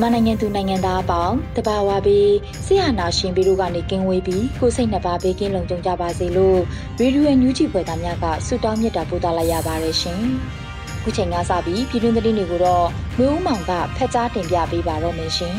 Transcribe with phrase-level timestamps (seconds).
[0.00, 2.32] မြန်မာနိုင်ငံသူနိုင်ငံသားအပေါင်းတဘာဝပြီး
[2.66, 6.58] ဆရာနာရှင်ပြီးတို့ကနေကင်းဝေးပြီးကိုစိတ်နှစ်ပါးဘေးကင်းလုံခြုံကြပါစေလို့
[7.00, 10.20] ရေဒီယိုအန်ယူဂျီဖွယ်သားများကဆုတောင်းမြတ်တာပို့သလိုက်ရပါတယ်ရှင်။
[11.02, 12.86] ခုချိန်ကစပြီးပြည်တွင်းသတင်းတွေကိုတော့
[13.18, 15.56] မျိုးဦးမောင်ကဖက်ကြားတင်ပြပေးပါတော့မယ်ရှင်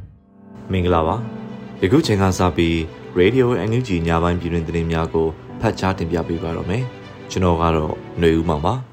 [0.72, 1.16] ။မင်္ဂလာပါ။
[1.82, 2.78] ယခုချိန်ကစပြီး
[3.16, 5.26] ရေဒီယိုအန်ယူဂျီညပိုင်းပြည်တွင်းသတင်းများကို
[5.60, 6.82] ဖက်ကြားတင်ပြပေးပါတော့မယ်။
[7.30, 8.74] ကျွန်တော်ကတော့ຫນွေဦးမောင်ပါ။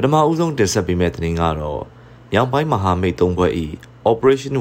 [0.00, 1.82] ပထမဦးဆုံးတင်ဆက်ပေးမယ့်သတင်းကတော့
[2.32, 3.52] မြောက်ပိုင်းမဟာမိတ်သုံးဘွဲ့၏
[4.10, 4.54] Operation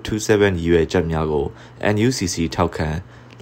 [0.00, 1.46] 1027ရွယ်ချက်များကို
[1.94, 2.88] NUCC ထောက်ခံ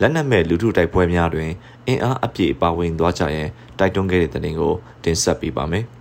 [0.01, 1.51] လက်နက်မဲ့လူထုတိုက်ပွဲများတွင်
[1.87, 5.85] အင်အားအပြည့်ပါဝင်သွားကြရန်တိုက်တွန်းခဲ့တဲ့သတင်းကိုတင်ဆက်ပေးပါမယ်။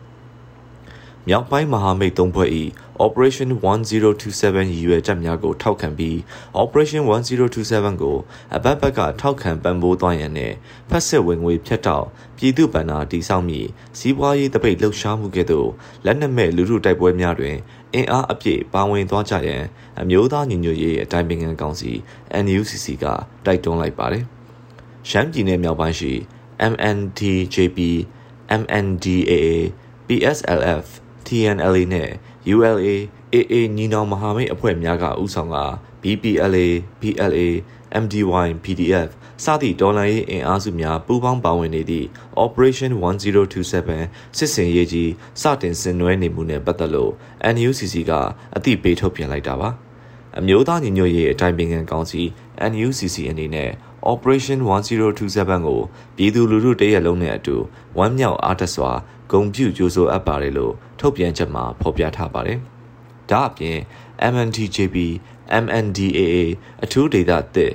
[1.29, 2.49] မြောက်ပိုင်းမဟာမိတ်သုံးဖွဲ့၏
[3.05, 6.15] Operation 1027ရည်ရွယ်ချက်များကိုထောက်ခံပြီး
[6.61, 7.03] Operation
[7.51, 8.17] 1027ကို
[8.55, 10.53] အပတ်ပတ်ကထောက်ခံပံ့ပိုးသွားရန်နဲ့
[10.89, 13.59] ဖက်စစ်ဝင်ငွေဖြတ်တောက်ပြည်သူ့ဗန္နာတိစောက်မိ
[13.97, 15.69] စီးပွားရေးတပိတ်လှုပ်ရှားမှုကဲ့သို့
[16.05, 17.55] လက်နက်မဲ့လူထုတိုက်ပွဲများတွင်
[17.93, 19.63] အင်အားအပြည့်ပါဝင်သွားကြရန်
[20.01, 21.91] အမျိုးသားညီညွတ်ရေးအတိုင်းပင်ခံကောင်စီ
[22.43, 23.05] NUCC က
[23.45, 24.23] တိုက်တွန်းလိုက်ပါတယ်။
[25.09, 26.13] ရှမ်းပြည်နယ်မြောက်ပိုင်းရှိ
[26.71, 27.79] MNTJP
[28.61, 29.33] MNDAA
[30.07, 30.85] PSLF
[31.27, 32.09] TNLA နဲ့
[32.55, 32.87] ULA
[33.33, 35.57] AA ညီနောင်မဟာမိတ်အဖွဲ့များကဦးဆောင်က
[36.01, 36.67] BPLA
[37.01, 37.39] PLA
[38.03, 39.09] MDY PDF
[39.43, 42.07] စသည့်ဒေါ်လာရေးအင်အားစုများပူးပေါင်းပါဝင်နေသည့်
[42.43, 42.91] Operation
[43.53, 45.11] 1027စစ်စင်ရေးကြီး
[45.41, 47.11] စတင်ဆင်နွှဲနေမှုနဲ့ပတ်သက်လို့
[47.53, 48.11] NUCC က
[48.55, 49.69] အသိပေးထုတ်ပြန်လိုက်တာပါ
[50.39, 52.21] အမျိုးသားညီညွတ်ရေးအတိုင်းပင်ခံကောင်စီ
[52.71, 53.69] NUCC အနေနဲ့
[54.11, 55.81] Operation 1027ကို
[56.15, 57.55] ပြည်သူလူထုတရက်လုံးနဲ့အတူ
[57.97, 58.91] ဝမ်းမြောက်အားတက်စွာ
[59.31, 62.59] ဂုဏ်ပြုကြိုးဆိုအပ်ပါတယ်လို့ထုတ်ပြန်ချက်မှာဖော်ပြထားပါတယ်။
[63.31, 63.77] ဒါအပြင်
[64.33, 64.95] MNTJP
[65.63, 66.35] MNDAA
[66.83, 67.73] အထူးဒေသတစ်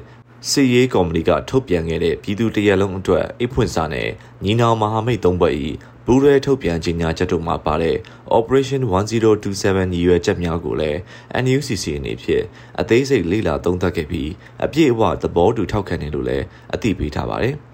[0.50, 4.08] စီရေးကော်မတီကထုတ်ပြန်ခဲ့တဲ့ပြည်သူတရက်လုံးအတွက်အိတ်ဖွင့်စာနဲ့
[4.44, 5.54] ညီနောင်မဟာမိတ်သုံးဘက်၏
[6.06, 7.96] ပူးရဲထုတ်ပြန်ကြေညာချက်တို့မှာပါတဲ့
[8.38, 10.98] Operation 1027ရည်ရွယ်ချက်များကိုလည်း
[11.44, 12.44] NUCC အနေဖြင့်
[12.80, 14.30] အသေးစိတ်လေ့လာသုံးသပ်ခဲ့ပြီး
[14.64, 17.56] အပြည့်အဝသဘောတူထောက်ခံတယ်လို့လည်းအသိပေးထားပါတယ်။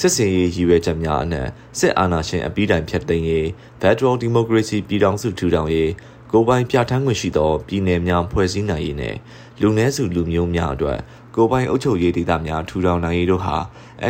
[0.00, 1.48] စစ်စင်ရေးရည်ရွယ်ချက်များအနက်
[1.78, 3.46] စစ်အာဏာရှင်အပြီးတိုင်ဖျက်သိမ်းရေး
[3.80, 5.90] Federal Democracy ပြည်ထောင်စုထူထောင်ရေး
[6.32, 9.16] ကိုပိုင်ပြဋ္ဌာန်းခွင့်ရှိသောပြည်내များဖွဲ့စည်းနိုင်ရေးနဲ့
[9.60, 10.98] လူနည်းစုလူမျိုးများအတွက်
[11.36, 13.56] ကိုပိုင်အုပ်ချုပ်ရေးဒေသများထူထောင်နိုင်ရေးတို့ဟာ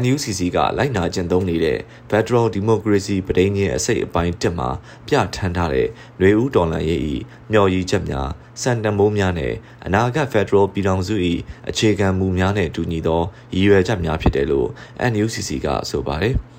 [0.03, 1.79] NUCC ကလိုက်နာကျင့်သုံးနေတဲ့
[2.11, 4.69] Federal Democracy ပဋိညာဉ်အစိတ်အပိုင်း1မှာ
[5.07, 5.87] ပြဋ္ဌာန်းထားတဲ့
[6.19, 7.01] ຫນွေဦးတော်လှန်ရေး၏
[7.51, 8.29] မျှော်ရည်ချက်များ
[8.62, 9.54] စံတန်ဖိုးများနဲ့
[9.86, 11.16] အနာဂတ် Federal ပြည်ထောင်စု၏
[11.70, 13.22] အခြေခံမူများနဲ့တူညီသော
[13.54, 14.70] ရည်ရွယ်ချက်များဖြစ်တယ်လို့
[15.12, 16.36] NUCC ကဆိုပါတယ်။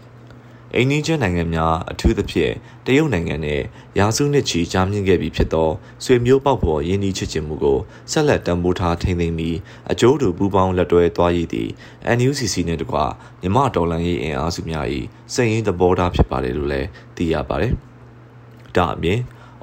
[0.75, 2.53] အိန္ဒိယနိုင်ငံများအထူးသဖြင့်
[2.87, 3.63] တရုတ်နိုင်ငံနဲ့
[3.99, 5.71] ရာစုနှစ်ချီကြာမြင့်ခဲ့ပြီးဖြစ်သော
[6.05, 7.79] ဆွေမျိုးပေါက်ဖော်ရင်းနှီးချစ်ချင်မှုကို
[8.13, 9.57] ဆက်လက်တံပိုးထားထိန်းသိမ်းပြီး
[9.91, 11.69] အကျိုးတူပူးပေါင်းလက်တွဲသွားရည်သည်
[12.17, 12.99] NUCC နဲ့တကွ
[13.43, 14.87] မြမတော်လန်ရေးအင်အားစုများ၏
[15.33, 17.73] စည်ရင်းသဘောထားဖြစ်ပါတယ်လို့လည်းသိရပါတယ်။
[18.77, 19.21] ဒါအပြင်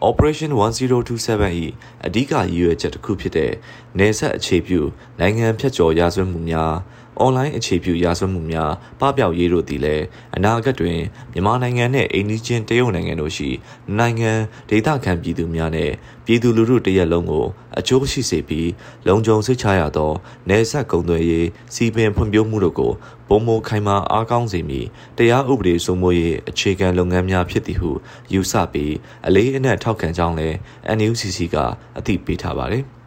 [0.09, 1.59] Operation 1027၏
[2.05, 3.51] အဓိကရည်ရွယ်ချက်တစ်ခုဖြစ်တဲ့
[3.99, 4.81] နေဆက်အခြေပြု
[5.19, 6.73] နိုင်ငံဖြတ်ကျော်ရာဇဝတ်မှုများ
[7.19, 10.03] အွန်လိုင်းအခြေပြုရာဇဝတ်မှုများပပျောက်ရေးတို့သည်လည်း
[10.35, 10.99] အနာဂတ်တွင်
[11.33, 13.49] မြန်မာနိုင်ငံနှင့်အိန္ဒိချင်းတရုတ်နိုင်ငံတို့ရှိ
[13.97, 14.31] နိုင်ငံ
[14.69, 15.91] ဒေသခံပြည်သူများနဲ့
[16.25, 17.45] ပြည်သူလူထုတရက်လုံးကို
[17.79, 18.69] အကျိုးရှိစေပြီး
[19.07, 20.11] လုံခြုံစိတ်ချရသော
[20.49, 22.91] နယ်စပ်ကုန်သွယ်ရေးစီပင်ဖွံ့ဖြိုးမှုတို့ကို
[23.29, 24.85] ပုံမခိုင်မာအားကောင်းစေမည်
[25.17, 27.91] တရားဥပဒေစိုးမိုးရေးအခြေခံလုပ်ငန်းများဖြစ်သည်ဟု
[28.33, 28.93] ယူဆပြီး
[29.27, 30.55] အလေးအနက်ထောက်ခံကြောင်းလည်း
[30.97, 31.55] NUCC က
[31.97, 32.85] အသိပေးထားပါတယ်။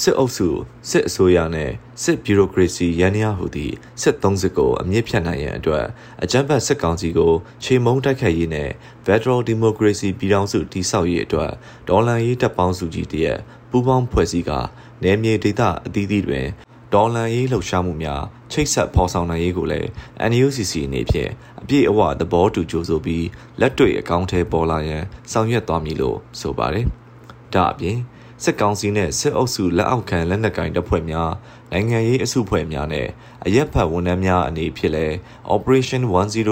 [0.00, 0.48] စစ်အုပ်စု
[0.90, 1.70] စစ်အစိုးရနဲ့
[2.02, 5.84] စစ်ဘီရိုကရေစီရန်ရာဟူသည့်စစ်သုံးစစ်ကိုအမြင့်ဖြတ်နိုင်ရန်အတွက်
[6.22, 7.32] အကြမ်းဖက်စစ်ကောင်စီကို
[7.64, 8.70] ခြေမုံတိုက်ခိုက်ရေးနဲ့
[9.06, 11.52] Federal Democracy ပြည်ထောင်စုတည်ဆောက်ရေးအတွက်
[11.88, 13.38] ဒေါ်လာရေးတပ်ပေါင်းစုကြီးတရက်
[13.70, 14.60] ပူးပေါင်းဖွဲ့စည်းကာ
[15.02, 16.46] နယ်မြေဒေသအသီးသီးတွင်
[16.94, 19.88] ဒေါ်လန်ရေးလှုပ်ရှားမှုများချိတ်ဆက်ဖော်ဆောင်နိုင်ရေးကိုလည်း
[20.30, 21.30] NUCC အနေဖြင့်
[21.60, 23.26] အပြည့်အဝသဘောတူကြိုးဆိုပြီး
[23.60, 25.02] လက်တွေ့အကောင့်ထဲပေါ်လာရန်
[25.32, 26.86] ဆောင်ရွက်သွားမည်လို့ဆိုပါတယ်။
[27.54, 27.98] ဒါအပြင်
[28.44, 31.30] စစ်ကောင်စီနဲ့စစ်အုပ်စုလက်အောက်ခံလက်နက်ကိုင်တပ်ဖွဲ့များ
[31.72, 33.08] နိုင်ငံရေးအစုဖွဲ့များနဲ့
[33.46, 35.16] အရက်ဖတ်ဝန်ထမ်းများအနေဖြင့်လည်း
[35.54, 36.02] Operation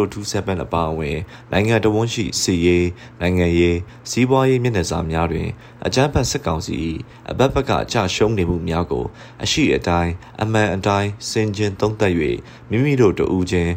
[0.01, 1.19] 1027အပါအဝင်
[1.53, 2.89] နိုင်ငံတော်ဝန်ရှိစီရေး
[3.21, 3.79] နိုင်ငံရေး
[4.11, 5.49] စီးပွားရေးမျက်နှာစာများတွင်
[5.87, 6.75] အကြမ်းဖက်စစ်ကောင်စီ၏
[7.31, 9.05] အဘက်ဘက်ကကြရှုံးနေမှုများကို
[9.43, 10.13] အရှိအတိုင်း
[10.43, 12.15] အမှန်အတိုင်းစင်ကျင်သုံးသပ်၍
[12.71, 13.73] မိမိတို့တူဦးချင်း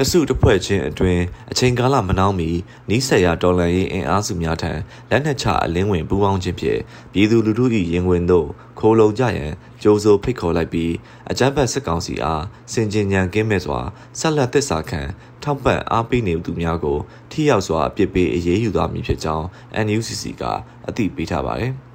[0.00, 2.50] တစုတစ်ဖွဲ့ချင်းအတွင်အချိန်ကာလမနှောင်းမီ
[2.88, 4.72] နီးစက်ရဒေါ်လာရေးအင်အားစုများထံ
[5.10, 6.80] လက်နက်ချအလင်းဝင်ပူးပေါင်းခြင်းဖြင့်
[7.12, 8.48] ပြည်သူလူထု၏ရင်ဝင်သို့
[8.78, 9.52] ခိုးလုံကြရန်
[9.82, 10.92] ကြိုးစိုးဖိတ်ခေါ်လိုက်ပြီး
[11.30, 13.80] အကြမ်းဖက်စစ်ကောင်စီအားစင်ကျင်ညံကင်းမဲ့စွာ
[14.18, 15.00] ဆက်လက်သစ္စာခံ
[15.42, 16.98] ထောက်ပံ့အားပေးနေသူများကို
[17.30, 19.46] ထိရောက်စွာအပြစ်ပေးအရေးယူသွားမည်ဖြစ်ကြောင်း
[19.86, 20.42] NUCC က
[20.88, 21.74] အသိပေးထားပါတယ်။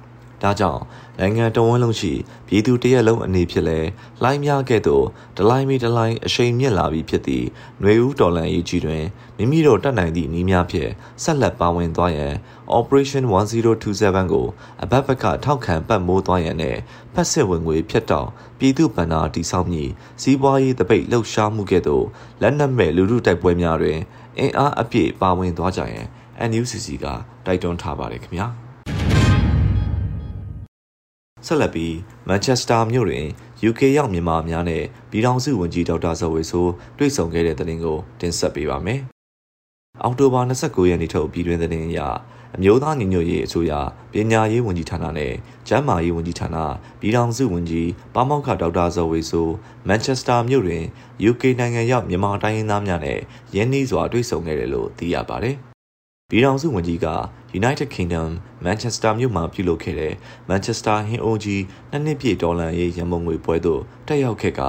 [0.44, 0.82] ဒါကြောင့်
[1.18, 2.12] နိုင်ငံတော်ဝန်လုံးရှိ
[2.46, 3.78] ပြည်သူတရက်လုံးအနေဖြင့်လဲ
[4.22, 5.04] လိုင်းများကဲ့သို့
[5.36, 7.46] ဒလိုင်းမီဒလိုင်းအရှိန်မြင့်လာပြီးဖြစ်သည့်
[7.80, 9.04] ຫນွေဦးတော်လန်ရေးကြီးတွင်
[9.36, 10.90] မိမိတို့တတ်နိုင်သည့်နည်းများဖြင့်
[11.22, 12.34] ဆက်လက်ပါဝင်သွားရန်
[12.78, 14.46] Operation 1027ကို
[14.82, 16.76] အဘက်ဘက်ကထောက်ခံပတ်မိုးသွားရန်နဲ့
[17.14, 19.88] ဖက်စစ်ဝင်ငွေဖြတ်တောက်ပြည်သူ့ဗန္နာတိဆောက်မည်
[20.22, 22.04] စီးပွားရေးတပိတ်လှုပ်ရှားမှုကဲ့သို့
[22.42, 23.98] လက်နက်မဲ့လူထုတိုက်ပွဲများတွင်
[24.38, 26.06] အင်အားအပြည့်ပါဝင်သွားကြရန်
[26.50, 27.06] NUCC က
[27.46, 28.63] တိုက်တွန်းထားပါတယ်ခင်ဗျာ
[31.46, 31.96] ဆက်လက်ပြီး
[32.28, 33.26] မန်ချက်စတာမြို့တွင်
[33.68, 39.00] UK ရောက်မြန်မာများနဲ့ပြည်ထောင်စုဝန်ကြီးဒေါက်တာဇော်ဝေဆိုးတွေ့ဆုံခဲ့တဲ့သတင်းကိုတင်ဆက်ပေးပါမယ်။
[40.02, 42.00] အောက်တိုဘာ29ရက်နေ့ထုတ်ပြည်တွင်သတင်းအရ
[42.56, 43.72] အမျိုးသားညီညွတ်ရေးအစိုးရ
[44.12, 45.32] ပညာရေးဝန်ကြီးဌာနနဲ့
[45.68, 46.56] ကျန်းမာရေးဝန်ကြီးဌာန
[47.00, 49.54] ပြည်ထောင်စုဝန်ကြီးပါမောက္ခဒေါက်တာဇော်ဝေဆိုး
[49.88, 50.82] မန်ချက်စတာမြို့တွင်
[51.30, 53.18] UK နိုင်ငံရောက်မြန်မာတိုင်းရင်းသားများနဲ့
[53.54, 55.56] ရင်းနှီးစွာတွေ့ဆုံခဲ့တယ်လို့သိရပါတယ်။
[56.34, 57.06] ပြည်ထောင်စုဝန်ကြီးက
[57.60, 58.30] United Kingdom
[58.64, 60.14] Manchester မြို့မှာပြုလုပ်ခဲ့တဲ့
[60.48, 64.62] Manchester ဟင်းအိုကြီးနှစ်နှစ်ပြည့်ဒေါ်လာရေးရန်ပုံငွေပွဲသို့တက်ရောက်ခဲ့က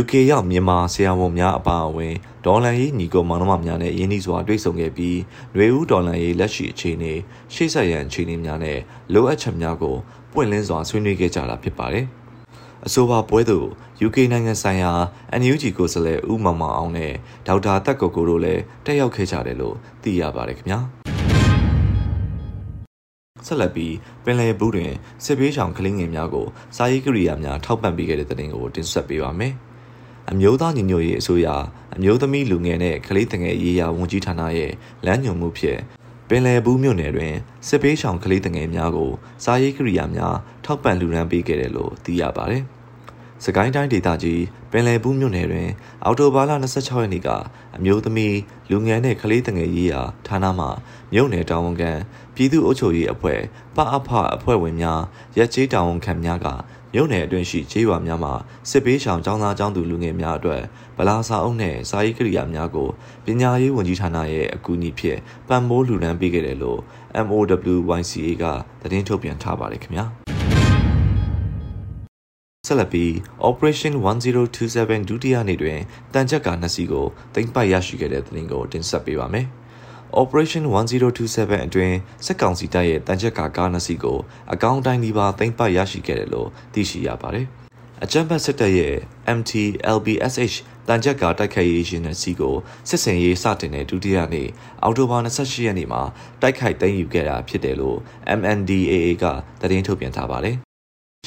[0.00, 2.14] UK ရောက်မြန်မာဆရာဝန်များအပါအဝင်
[2.46, 5.18] ဒေါ်လာရေးညီကိုမောင်နှမများနဲ့ရင်းနှီးစွာတွေ့ဆုံခဲ့ပြီး
[5.54, 7.12] ຫນွေဦးဒေါ်လာရေးလက်ရှိအခြေအနေ
[7.54, 8.78] ရှေ့ဆက်ရန်အခြေအနေများနဲ့
[9.12, 9.96] လိုအပ်ချက်များကို
[10.32, 12.06] ပွင့်လင်းစွာဆွေးနွေးခဲ့ကြတာဖြစ်ပါတယ်။
[12.88, 13.66] အဆိုပါပွဲသို့
[14.06, 14.92] UK နိုင်ငံဆိုင်ရာ
[15.40, 17.12] NUG ကိုယ်စားလှယ်ဦးမောင်မောင်အောင်နဲ့
[17.46, 20.78] ဒေါက်တာတက်ကိုကိုတို့လည်းတက်ရောက်ခဲ့ကြတယ်လို့သိရပါတယ်ခင်ဗျာ
[23.46, 23.94] ဆက်လက်ပြီး
[24.24, 24.92] ပင်လယ်ဘူးတွင်
[25.24, 26.46] စစ်ပေးဆောင်ကလင်းငယ်များကို
[26.76, 29.54] စာရေးကိရိယာများထောက်ပံ့ပေးခဲ့တဲ့တဲ့တင်ကိုတင်ဆက်ပေးပါမယ်။
[30.30, 31.48] အမျိုးသားညီညွတ်ရေးအစိုးရ
[31.94, 34.72] အမျိုးသမီးလူငယ်နဲ့ကလေးငယ်ရေးရာဝန်ကြီးဌာနရဲ့
[35.06, 35.80] လမ်းညွှန်မှုဖြင့်
[36.28, 37.34] ပင်လယ်ဘူးမြို့နယ်တွင်
[37.66, 39.10] စစ်ပေးဆောင်ကလေးငယ်များကို
[39.44, 40.34] စာရေးကိရိယာများ
[40.64, 42.64] ထောက်ပံ့လှူဒါန်းပေးခဲ့တယ်လို့သိရပါတယ်။
[43.44, 45.68] စကိုင်းတိုင်းဒေသကြီးပင်လယ်ဘူးမြို့နယ်တွင်
[46.04, 47.28] အော်တိုဘာလ26ရက်နေ့က
[47.76, 48.36] အမျိုးသမီး
[48.70, 50.66] လူငယ်နဲ့ကလေးတငယ်ရေးရာဌာနမှ
[51.12, 51.92] မြို့နယ်တာဝန်ခံ
[52.34, 53.40] ပြည်သူ့အုပ်ချုပ်ရေးအဖွဲ့
[53.76, 55.00] ပအဖအဖွဲ့ဝင်များ
[55.38, 56.46] ရက်ကျေးတာဝန်ခံများက
[56.96, 58.32] မြို့နယ်အတွင်းရှိခြေရွာများမှာ
[58.70, 60.62] စစ်ပေးရှောင်ចောင်းသားចောင်းသူလူငယ်များအတွက်
[60.98, 62.88] ဗလာစာအုပ်နဲ့စာရေးကိရိယာများကို
[63.24, 65.18] ပညာရေးဝန်ကြီးဌာနရဲ့အကူအညီဖြင့်
[65.48, 66.80] ပံ့ပိုးလှူဒါန်းပေးခဲ့တယ်လို့
[67.26, 68.44] MOWYCA က
[68.82, 70.04] သတင်းထုတ်ပြန်ထားပါတယ်ခင်ဗျာ။
[72.66, 73.10] ဆက်လက်ပြီး
[73.48, 73.94] Operation
[74.46, 75.78] 1027ဒုတိယနေ့တွင်
[76.14, 79.48] တန်ချက်ကာနှစ်စီးကိုတင်ပိုက်ရရှိခဲ့တဲ့သတင်းကိုတင်ဆက်ပေးပါမယ်။
[80.22, 81.96] Operation 1027အတွင်း
[82.26, 84.18] စစ်ကောင်စီတပ်ရဲ့တန်ချက်ကာကားနှစ်စီးကို
[84.52, 87.46] အကောင့်တိုင်းဒီပါတင်ပိုက်ရရှိခဲ့တယ်လို့သိရှိရပါတယ်။
[88.04, 88.94] အကြမ်းဖက်စစ်တပ်ရဲ့
[89.38, 89.52] MT
[89.96, 90.56] LBSH
[90.88, 92.56] တန်ချက်ကာတိုက်ခိုက်ရေးရှင်တဲ့စီးကို
[92.88, 94.48] စစ်စင်ရေးစတင်တဲ့ဒုတိယနေ့
[94.82, 96.02] အောက်တိုဘာ28ရက်နေ့မှာ
[96.42, 97.98] တိုက်ခိုက်သိမ်းယူခဲ့တာဖြစ်တယ်လို့
[98.38, 99.24] MNDAA က
[99.60, 100.56] သတင်းထုတ်ပြန်ထားပါတယ်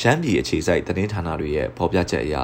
[0.01, 2.35] ရှမ်းပြည်အခြေစိုက်သတင်းဌာနတွေရဲ့ဖော်ပြချက်အရ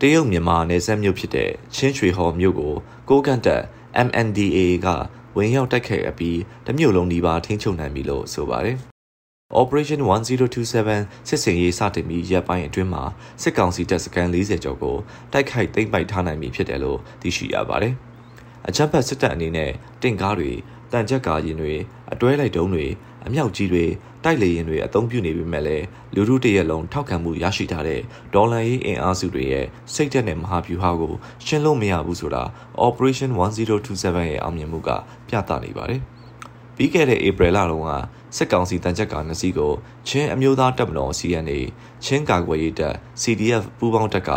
[0.00, 2.74] တရုတ်မြန်မာနယ်စပ်မြို့ဖြစ်တဲ့ချင်းရွှေဟော်မြို့ကို
[3.08, 3.62] ကိုကန့်တက်
[4.06, 4.88] MNDAA က
[5.36, 8.76] ဝင်ရောက်တိုက်ခိုက်အပြီးတမြို့လုံးဒီပါထိန်းချုပ်နိုင်ပြီလို့ဆိုပါတယ်။
[9.60, 13.04] Operation 1027စစ်စင်ရေးစတင်ပြီးရပ်ပိုင်းအတွင်းမှာ
[13.42, 14.96] စစ်ကောင်စီတပ်စခန်း40ကျော်ကို
[15.32, 17.94] တိုက်ခိုက်သိမ်းပိုက်ထားနိုင်ပြီဖြစ်တယ်လို့သိရှိရပါတယ်။
[18.68, 19.70] အကြမ်းဖက်စစ်တပ်အနေနဲ့
[20.02, 20.50] တင့်ကားတွေ
[20.92, 21.74] တန်ချက်ကာရင်တွေ
[22.12, 22.86] အတွဲလိုက်တုံးတွေ
[23.26, 23.84] အမြောက်ကြီးတွေ
[24.26, 28.00] တိုက်လေရင်တွေအသုံးပြုနေပေမဲ့လည်းလူထုတရက်လုံးထောက်ခံမှုရရှိထားတဲ့
[28.34, 31.14] ဒေါ်လာရေးအင်အားစုတွေရဲ့စိတ်သက်နဲ့မဟာဗျူဟာကို
[31.44, 32.42] ရှင်းလို့မရဘူးဆိုတာ
[32.86, 34.90] Operation 1027ရဲ့အောင်မြင်မှုက
[35.28, 36.00] ပြသနေပါတယ်။
[36.76, 37.90] ပြီးခဲ့တဲ့ဧပြီလတုန်းက
[38.36, 39.72] စစ်ကောင်စီတန်ချက်ကာနှစ်စီးကို
[40.08, 41.60] ချင်းအမျိုးသားတပ်မတော် CNA
[42.04, 44.30] ချင်းကာကွယ်ရေးတပ် CDF ပူးပေါင်းတပ်က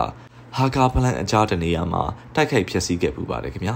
[0.56, 2.04] ဟာကာဖလန်အကြားတနေရာမှာ
[2.36, 3.76] တိုက်ခိုက်ဖျက်ဆီးခဲ့ပူပါတယ်ခင်ဗျာ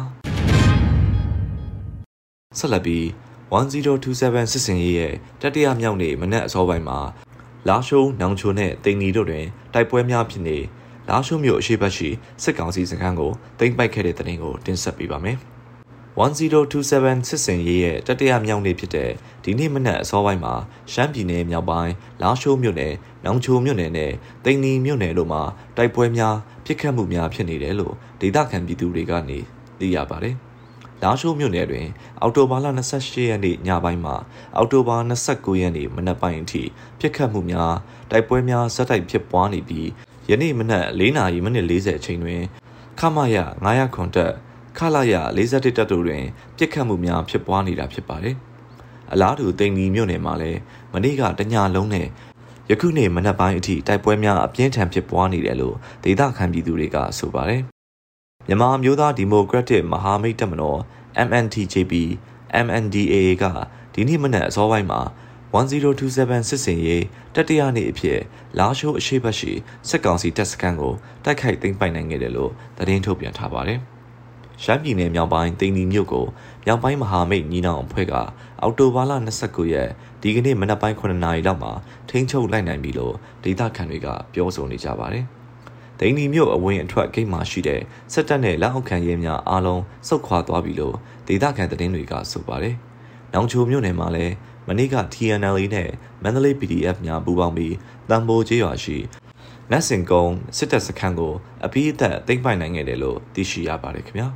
[2.59, 3.05] ဆက်လက်ပြီး
[3.53, 6.99] 1027စစ်စင်ရေးရဲ့တတိယမြောက်နေ့မနက်အစောပိုင်းမှာ
[7.67, 10.57] လာရှိုးနောင်ချိုနဲ့တိန်နီတို့တွင်တိုက်ပွဲများဖြစ်နေ
[11.09, 12.09] လာရှိုးမြို့အရှိတ်ရှိ
[12.43, 15.37] စစ်ကောင်စီစခန်းကိုတင်ပိုက်ခဲ့တဲ့တဲ့တင်ကိုတင်ဆက်ပေးပါမယ်။
[16.19, 19.11] 1027စစ်စင်ရေးရဲ့တတိယမြောက်နေ့ဖြစ်တဲ့
[19.43, 20.53] ဒီနေ့မနက်အစောပိုင်းမှာ
[20.91, 22.93] ရှမ်းပြည်နယ်မြောက်ပိုင်းလာရှိုးမြို့နယ်၊
[23.25, 24.11] နောင်ချိုမြို့နယ်နဲ့
[24.45, 25.41] တိန်နီမြို့နယ်တို့မှာ
[25.77, 29.39] တိုက်ပွဲများပြစ်ခတ်မှုများဖြစ်နေတယ်လို့ဒေသခံပြည်သူတွေကနေ
[29.79, 30.37] သိရပါတယ်။
[31.03, 31.87] လာရှိုးမြို့နယ်တွင်
[32.21, 32.67] အောက်တိုဘာလ
[32.97, 34.15] 28ရက်နေ့ညပိုင်းမှာ
[34.57, 34.97] အောက်တိုဘာ
[35.29, 36.63] 29ရက်နေ့မနက်ပိုင်းအထိ
[36.99, 37.73] ပြစ်ခတ်မှုများ
[38.11, 39.87] တိုက်ပွဲများဆက်တိုက်ဖြစ်ပွားနေပြီး
[40.29, 42.41] ယနေ့မနက်4:40မိနစ်40အချိန်တွင်
[42.99, 44.33] ခမရ900ခွန်တက်
[44.77, 46.23] ခလာရ41တပ်တို့တွင်
[46.57, 48.35] ပြစ်ခတ်မှုများဖြစ်ပွားနေတာဖြစ်ပါတယ်။
[49.11, 50.59] အလားတူတိန်နီမြို့နယ်မှာလည်း
[50.93, 52.07] မနေ့ကတညလုံးနဲ့
[52.69, 57.63] ယခုနေ့မနက်ပိုင်းအထိတိုက်ပွဲများအပြင်းထန်ဖြစ်ပွားနေတယ်လို့ဒေသခံပြည်သူတွေကဆိုပါတယ်။
[58.47, 60.79] မြန်မာမျိုးသားဒီမိုကရက်တစ်မဟာမိတ်တပ်မတော်
[61.27, 61.93] MNTJP
[62.65, 63.43] MNDAA က
[63.93, 65.01] ဒီနေ့မနက်အစောပိုင်းမှာ
[65.53, 67.03] 1027စစ်စင်ရေး
[67.35, 68.19] တတိယနေ့အဖြစ်
[68.59, 69.51] လာရှိုးအရှိတ်ရှိ
[69.89, 73.79] စစ်ကောင်စီတပ်စခန်းကိုတိုက်ခိုက်သိမ်းပိုက်နိုင်ခဲ့တယ်လို့သတင်းထုတ်ပြန်ထားပါတယ်။
[74.63, 76.25] ရှမ်းပြည်နယ်မြောက်ပိုင်းတိန်နီမြို့ကို
[76.65, 78.13] မြောက်ပိုင်းမဟာမိတ်ညီနောင်အဖွဲ့က
[78.61, 79.11] အောက်တိုဘာလ
[79.43, 79.89] 29ရက်
[80.21, 81.71] ဒီကနေ့မနက်ပိုင်း9နာရီလောက်မှာ
[82.09, 85.25] ထိန်းချုပ်လိုက်နိုင်ပြီလို့ဒေသခံတွေကပြောဆိုနေကြပါတယ်။
[85.99, 87.81] ဒိန်နီမြို့အဝင်အထွက်ဂိတ်မှာရှိတဲ့
[88.13, 90.95] စစ်တပ်နဲ့လက်အောက်ခံရဲများအားလုံးစုခွာသွားပြီလို့
[91.27, 92.75] ဒေသခံသတင်းတွေကဆိုပါတယ်။
[93.33, 94.33] နောင်ချိုမြို့နယ်မှာလည်း
[94.67, 95.89] မနေ့က TNLA နဲ့
[96.23, 97.75] မန္တလေး PDF များပူးပေါင်းပြီး
[98.09, 98.97] တံပိုးကျေးရွာရှိ
[99.71, 101.33] နတ်စင်ကုန်းစစ်တပ်စခန်းကို
[101.65, 104.27] အပိအသက်သိမ်းပိုက်နိုင်ခဲ့တယ်လို့သိရှိရပါတယ်ခင်ဗျာ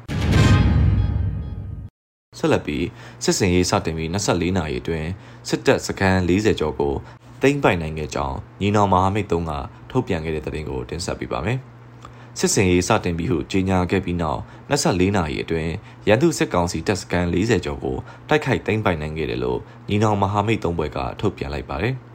[2.37, 2.85] ဆက်လက်ပြီး
[3.23, 5.09] စစ်စင်ရေးစတင်ပြီး24နာရီအတွင်း
[5.49, 6.93] စစ်တပ်စခန်း40ကျော်ကို
[7.41, 9.51] သိမ်းပိုက်နိုင်ခဲ့ကြောင်းညီနောင်မဟာမိတ်သုံးက
[9.91, 11.59] ထုတ်ပြန်ခဲ့တဲ့သတင်းကိုတင်ဆက်ပေးပါမယ်။
[12.39, 15.71] စစ်စင်ရေးစတင်ပြီးဟုကြေညာခဲ့ပြီးနောက်24နာရီအတွင်း
[16.07, 17.97] ရန်သူစစ်ကောင်စီတပ်စခန်း40ကျော်ကို
[18.29, 21.95] တိုက်ခိုက်သိမ်းပိုက်နိုင်ခဲ့တယ်လို့ညီနောင်မဟာမိတ်သုံးဘွဲကထုတ်ပြန်လိုက်ပါတယ်။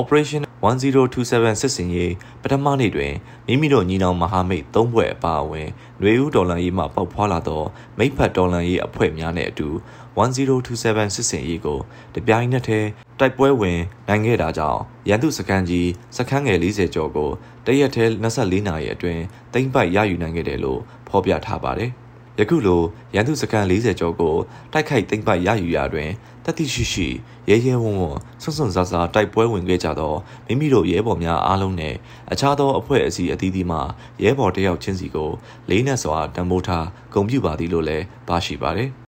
[0.00, 2.12] Operation 1027စစ်စင်ရေး
[2.42, 3.12] ပထမနေ့တွင်
[3.46, 5.68] မိမိတို့ညီနောင်မဟာမိတ်သုံးဘွဲ့အပါအဝင်
[6.00, 7.62] ຫນွေဦးဒေါ်လာရေးမှပေါက်ဖွာလာသော
[7.98, 9.68] မိဖက်ဒေါ်လာရေးအဖွဲ့များနဲ့အတူ
[10.16, 11.78] 1027စစ်စင်ရေးကို
[12.14, 12.88] တပြိုင်နက်တည်း
[13.18, 17.30] တိုက်ပွဲဝင်နိုင်ခဲ့တာကြောင့်ရန်သူစခန်းကြီးစခန်းငယ်40ကျော်ကို
[17.66, 18.04] တရက်ထဲ
[18.36, 21.90] 24နာရီအတွင်းသိမ်းပိုက်ရယူနိုင်ခဲ့တယ်လို့ဖော်ပြထားပါတယ်။
[22.38, 22.82] ယခုလို
[23.14, 24.36] ရန်သူစခန်း40ကျော်ကို
[24.72, 26.10] တိုက်ခိုက်သိမ်းပိုက်ရယူရာတွင်
[26.44, 27.08] တတိရှိရှိ
[27.48, 30.14] ရဲရဲဝံ့ဝံ့ဆွဆွန်ဆာဆာတိုက်ပွဲဝင်ခဲ့ကြသော
[30.46, 31.94] မိမိတို့ရဲဘော်များအားလုံးနဲ့
[32.32, 33.78] အခြားသောအဖွဲ့အစည်းအသီးသီးမှ
[34.22, 35.30] ရဲဘော်တယောက်ချင်းစီကို
[35.70, 38.90] လေးနက်စွာတံမိုးထားဂုဏ်ပြုပါသည်လို့လည်းပါရှိပါတယ်။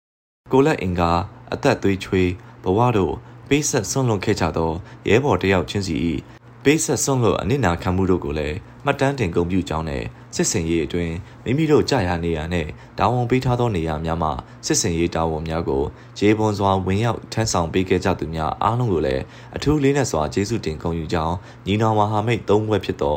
[0.52, 1.12] ကိုလက်အင်ကာ
[1.54, 2.30] အသက်သွေးချွေး
[2.64, 3.14] ဘဝတို့
[3.50, 4.72] ပေးဆက်ဆွန့်လွန်ခဲ့ကြသော
[5.08, 5.96] ရဲဘော်တယောက်ချင်းစီ၏
[6.64, 10.04] ပေးဆက်ဆွန့်လွန်အနစ်နာခံမှုတို့ကိုလည်းမှတ်တမ်းတင်ဂုဏ်ပြုကြောင်းနဲ့
[10.36, 12.68] စစ်စင်ရေးအတွင်းမိမိတို့ကြာရနေရနဲ့
[12.98, 14.32] တာဝန်ပေးထားသောနေရာများမှာ
[14.66, 15.84] စစ်စင်ရေးတာဝန်များကို
[16.20, 19.24] ရေပွန်စွာဝင်ရောက်ထမ်းဆောင်ပေးခဲ့ကြသူများအားလုံးကိုလည်း
[19.56, 23.16] အထူးလေးနက်စွာကျေးဇူးတင်ဂုဏ်ယူကြောင်းညီနောင်မဟာမိတ်သုံးဘွဲ့ဖြစ်သော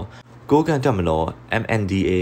[0.50, 1.22] ကိုကန်တက်မလော
[1.62, 2.12] MNDA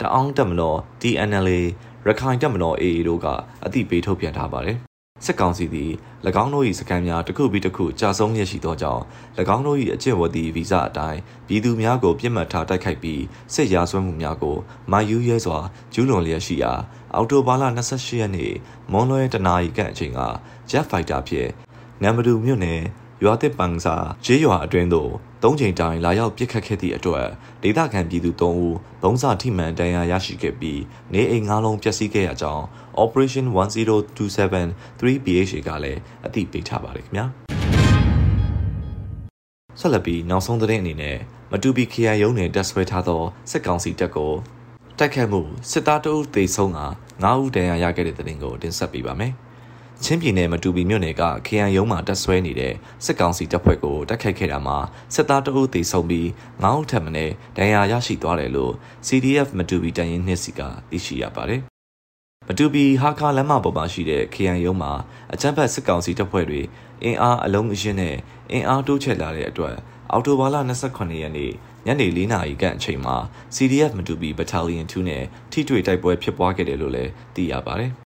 [0.00, 1.60] တအောင်းတက်မလော TNLA
[2.06, 3.26] ရခိုင်တက်မလော AA တို့က
[3.64, 4.78] အသိပေးထုတ်ပြန်ထားပါတယ်
[5.24, 5.92] စစ်ကောင်စီသည်၎
[6.42, 9.02] င်းတို့၏စခန်းများတစ်ခုပြီးတစ်ခုကြာဆုံးရရှိသောကြောင့်၎
[9.54, 13.22] င်းတို့၏အကျင့်ဝတ်သည့်ဗီဇအတိုင်းပြည်သူများကိုပြစ်မှတ်ထားတိုက်ခိုက်ပြီး
[13.54, 14.56] စစ်ရာဇဝတ်မှုများကို
[14.92, 15.58] မာယူရဲစွာ
[15.94, 16.72] ကျူးလွန်လျက်ရှိရာ
[17.14, 18.52] အော်တိုဘာလ28ရက်နေ့
[18.92, 20.20] မွန်လွဲတနာရီခန့်အချိန်က
[20.70, 21.50] Jet Fighter ဖြင့်
[22.02, 22.80] နမ်ဘဒူမြို့နယ်
[23.22, 25.10] ရွာသစ်ပန်စာဂျေးရွာအတွင်းသို့
[25.42, 27.26] သုံးချိန်တိုင်လာရောက်ပစ်ခတ်ခဲ့သည့်အတွက်
[27.62, 30.80] ဒေသခံပြည်သူ၃ဦးဘုံစာထိမှန်တန်ရာရရှိခဲ့ပြီး
[31.12, 32.64] နေအိမ်၅လုံးပျက်စီးခဲ့ရကြောင်း
[33.02, 37.26] Operation 1027 3BHA ကလည်းအသိပေးထားပါတယ်ခင်ဗျာ
[39.80, 41.18] ဆက်လက်ပြီးနောက်ဆုံးသတင်းအနေနဲ့
[41.52, 44.32] မတူပီခရိုင်ရုံးနယ်တက်ဆွဲထားသောစစ်ကောင်စီတပ်ကို
[44.98, 45.40] တိုက်ခတ်မှု
[45.70, 46.80] စစ်သားတအုပ်သေဆုံးက
[47.22, 49.34] 9ဦးဒဏ်ရာရခဲ့တဲ့တဲ့တင်ကိုတင်ဆက်ပေးပါမယ်။
[50.04, 52.74] ချင်းပြည်နယ်မတူပီမြို့နယ်ကခရိုင်ရုံးမှာတက်ဆွဲနေတဲ့
[53.04, 54.78] စစ်ကောင်စီတပ်ဖွဲ့ကိုတိုက်ခိုက်ခဲ့တာမှာ
[55.14, 56.26] စစ်သားတအုပ်သေဆုံးပြီး
[56.62, 57.10] 9ဦးထပ်မံ
[57.56, 58.72] ဒဏ်ရာရရှိသွားတယ်လို့
[59.06, 61.60] CDF မတူပီတန်ရင်နှစ်စီကသိရှိရပါတယ်။
[62.48, 64.92] မတူပီဟာခါလမ်းမပေါ်မှာရှိတဲ့ခရိုင်ရုံးမှာ
[65.32, 66.60] အကြမ်းဖက်စစ်ကောင်စီတပ်ဖွဲ့တွေ
[67.04, 68.16] အင်အားအလုံးအင်းနဲ့
[68.52, 69.76] အင်အားတိုးချဲ့လာတဲ့အတွက်
[70.12, 70.56] အော်တိုဘာလ
[70.88, 71.52] 28ရက်နေ့
[71.86, 73.16] ညနေ4နာရီခန့်အချိန်မှာ
[73.56, 77.92] CDF မတူပီ Battalion 2နဲ့ထိတွေ့တိုက်ပွဲဖြစ်ပွားခဲ့တယ်လို့လည်းသိရပါတယ်။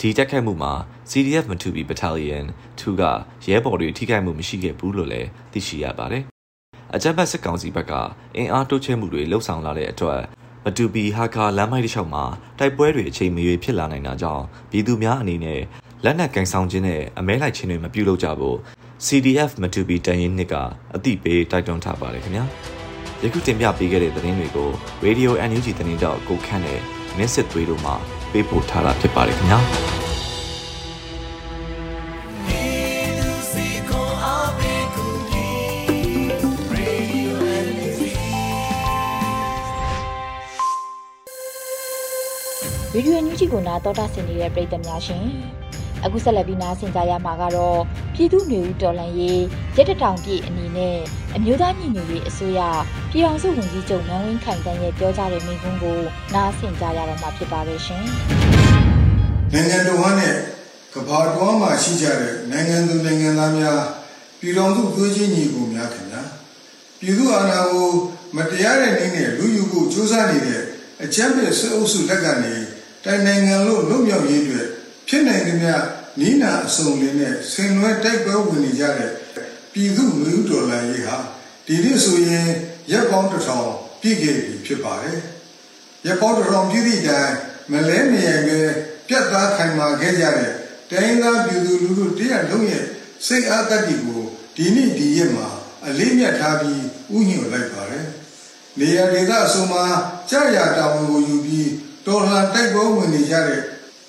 [0.00, 0.72] ဒီတက်ခတ်မှုမှာ
[1.10, 2.44] CDF မတူပီ Battalion
[2.80, 3.02] 2က
[3.46, 6.22] ရဲဘော်တွေထိခိုက်မှုမရှိခဲ့ဘူးလို့လည်းသိရှိရပါတယ်။
[6.94, 7.92] အကြမ်းဖက်စစ်ကောင်စီဘက်က
[8.36, 10.20] အင်အားတိုးချဲ့မှုတွေလှုပ်ဆောင်လာတဲ့အတွက်
[10.64, 12.24] မတူပီဟာကာလမ်းမိုက်တစ်လျှောက်မှာ
[12.58, 15.60] တိုက်ပွဲတွေအချိန်မရွေးဖြစ်လာနိုင်တာကြောင့်ပြည်သူများအနေနဲ့
[16.04, 18.58] လက်နက်ကင်ဆောင်ခြင်းနဲ့အမဲလိုက်ခြင်းတွေမပြုလုပ်ကြဖို့
[19.06, 20.54] CDF မတူပီတန်ရင်နှစ်က
[20.94, 22.44] အသိပေးတိုက်တွန်းထားပါတယ်ခင်ဗျာ။
[23.22, 24.70] ယခုတင်ပြပေးခဲ့တဲ့သတင်းတွေကို
[25.04, 26.80] Radio NUG သတင်းတောက်ကိုခန့်နဲ့
[27.16, 27.92] မင်းစစ်သွေးတို့မှ
[28.34, 29.60] ပေးပို့ထားတာဖြစ်ပါတယ်ခင်ဗျာ။
[42.96, 45.24] ရေဒီယိုညူ NUG ကိုနာတော်တာဆင်နေတဲ့ပြည်သူများရှင်
[46.04, 47.80] အခုဆက်လက်ပြီးနားဆင်ကြရမှာကတော့
[48.14, 49.42] ပြည်သူ့နေဦးတော်လှန်ရေး
[49.76, 50.98] ရက်တထောင်ပြည့်အနေနဲ့
[51.36, 52.60] အမျိုးသားညီညွတ်ရေးအစိုးရ
[53.10, 55.98] ပြည်အောင်စုဝန်ကြီးချုပ်နန်းဝင်းခိုင်တန်းရဲ့ပြောကြားတဲ့မိန့်ခွန်းကို
[56.34, 58.04] နားဆင်ကြရတော့မှာဖြစ်ပါရဲ့ရှင်
[59.52, 60.34] နိုင်ငံတော်ဝမ်းနဲ့
[60.94, 63.80] ကဘာတော်မှာရှိကြတဲ့နိုင်ငံသူနိုင်ငံသားများ
[64.40, 66.22] ပြည်တော်စုသွေးချင်းညီကိုများခင်ဗျာ
[67.00, 67.90] ပြည်သူအာဏာကို
[68.36, 70.62] မတရားတဲ့နည်းနဲ့လူယူဖို့ကြိုးစားနေတဲ့
[71.02, 72.54] အကြမ်းဖက်စစ်အုပ်စုလက်ကနေ
[73.04, 74.68] တိုင်းနိုင်ငံလို့လွတ်မြောက်ရေးအတွက်
[75.08, 75.72] ဖြစ်နိုင်သမျှ
[76.20, 79.10] နီးနာအစုံလေးနဲ့ဆင်နွှဲတိုက်ပွဲဝင်နေကြတဲ့
[79.72, 81.16] ပြည်သူမျိုးတော်လှန်ရေးဟာ
[81.66, 82.48] ဒီနေ့ဆိုရင်
[82.90, 83.68] ရက်ပေါင်းတစ်ထောင်
[84.00, 85.20] ပြည့်ခဲ့ပြီဖြစ်ပါတယ်
[86.06, 87.32] ရက်ပေါင်းတစ်ထောင်ပြည့်သည့်တိုင်
[87.72, 88.58] မလဲမရပဲ
[89.08, 90.52] ပြတ်သားခိုင်မာခဲ့ကြတဲ့
[90.90, 92.84] တိုင်းသားပြည်သူလူထုတရလုံးရဲ့
[93.26, 94.22] စိတ်အားတတိကို
[94.56, 95.48] ဒီနေ့ဒီရက်မှာ
[95.86, 96.82] အလေးမြတ်ထားပြီး
[97.14, 98.06] ဥညွှန်လိုက်ပါတယ်
[98.78, 99.84] နေရာဒေသအစုံမှာ
[100.30, 101.70] ကြာရတာဝန်ကိုယူပြီး
[102.06, 103.62] တော်လှန်တိုက်ပွဲဝင်နေကြတဲ့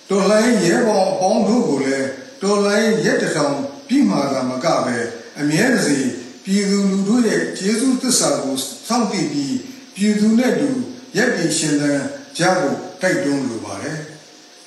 [0.09, 2.09] တော်လှန်ရဲဘော်အပေါင်းတို့ကိုလည်း
[2.41, 3.57] တော်လှန်ရဲတထောင်
[3.87, 4.97] ပြီးမှသာမကပဲ
[5.39, 5.97] အမြဲတစေ
[6.43, 8.55] ပြည်သူလူထုရဲ့ကျေးဇူးသစ္စာကို
[8.87, 9.55] စောင့်တည်ပြီး
[9.95, 10.69] ပြည်သူနဲ့တူ
[11.17, 12.01] ရက်ပြည်ရှင်သန်
[12.37, 13.99] ကြဖို့တိုက်တွန်းလိုပါတယ်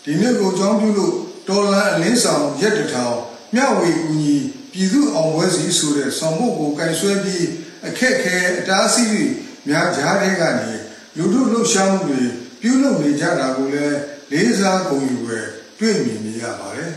[0.04, 1.14] ဒီနေ့ကိုကြောင်းပြုလို့
[1.48, 3.16] တော်လှန်အလင်းဆောင်ရက်တထောင်
[3.54, 4.36] မျှဝေကူညီ
[4.72, 7.46] ပြည်သူအောင်ပွဲစီဆိုတဲ့ဆောင်ဖို့ကိုကင်ဆွဲပြီး
[7.86, 9.24] အခက်ခဲအတားအဆီးတွေ
[9.68, 10.72] များကြားတဲ့ကနေ
[11.16, 12.22] လူထုလှုပ်ရှားမှုတွေ
[12.60, 13.98] ပြုလုပ်နေကြတာကိုလည်း
[14.32, 15.40] လေးစားဂုဏ်ယူပဲ
[15.78, 16.92] တွေ့မြင်နေရပါတယ်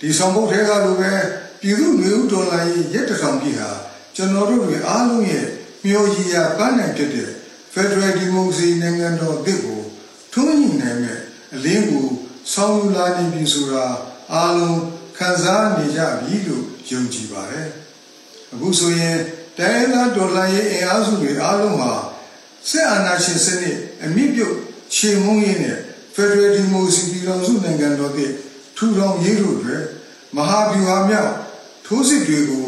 [0.00, 1.12] ဒီဆောင်ဖို့ထဲကလိုပဲ
[1.60, 3.70] ပြည်သူမျိုးဒေါ်လာရေးရက်တထောင်ပြည်ဟာ
[4.16, 5.46] ကျွန်တော်တို့တွေအားလုံးရဲ့
[5.84, 7.30] မျှော်ရည်ရာပန်းနိုင်ဖြစ်တဲ့
[7.74, 9.80] Federal Democracy နိုင်ငံတော်အသစ်ကို
[10.32, 11.20] ထွန်းညှိနိုင်မဲ့
[11.54, 12.06] အလင်းကို
[12.52, 13.84] ဆောင်ယူလာနေပြီဆိုတာ
[14.34, 14.80] အားလုံး
[15.18, 17.68] ခံစားနေကြပြီလို့ယုံကြည်ပါတယ်
[18.52, 19.18] အခုဆိုရင်
[19.58, 21.92] တိုင်းသားဒေါ်လာရေးအင်အားစုတွေအားလုံးဟာ
[22.68, 24.56] စစ်အာဏာရှင်စနစ်အမြင့်ပြုတ်
[24.94, 25.78] ခြေမုံရင်းနဲ့
[26.20, 28.32] Federal Democracy ပြည်တော်စုနိုင်ငံတော်သစ်
[28.76, 29.82] ထူထောင်ရေးတို့တွင်
[30.36, 31.34] မဟာဗျူဟာမြောက်
[31.86, 32.66] ထိုးစစ်တွေကို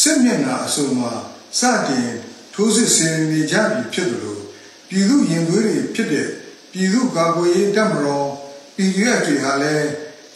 [0.00, 1.12] စစ်မျက်နှာအစုံမှာ
[1.58, 2.10] စတင်
[2.54, 4.42] ထိုးစစ်ဆင်နေကြပြီဖြစ်တယ်လို့
[4.88, 6.28] ပြည်သူရင်သွေးတွေဖြစ်တဲ့
[6.72, 8.28] ပြည်သူကာကွယ်ရေးတပ်မတော်
[8.76, 9.88] PDF တွေဟာလည်း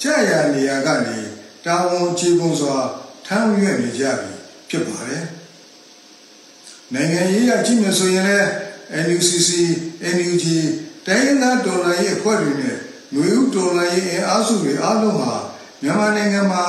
[0.03, 1.19] ကြာရနေရာကနေ
[1.65, 2.77] တာဝန်ကြီးပုံစွာ
[3.27, 4.33] ထမ်းရွက်နေကြပြီ
[4.69, 5.25] ဖြစ်ပါတယ်
[6.95, 8.49] နိုင်ငံရေးအကြည့်မယ်ဆိုရင်လည်း
[9.05, 9.51] NUCC
[10.17, 10.45] NUG
[11.09, 12.77] တိုင်းသားဒေါ်လာရေးအဖွဲ့တွေနဲ့
[13.15, 15.33] လူဦးဒေါ်လာရေးအင်အားစုတွေအားလုံးဟာ
[15.83, 16.65] မြန်မာနိုင်ငံမှာ